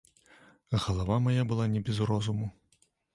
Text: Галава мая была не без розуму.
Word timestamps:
Галава 0.85 1.17
мая 1.25 1.43
была 1.51 1.67
не 1.73 1.79
без 1.91 1.99
розуму. 2.13 2.49